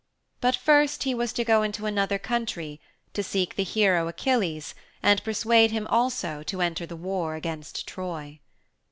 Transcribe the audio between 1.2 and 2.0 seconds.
to go into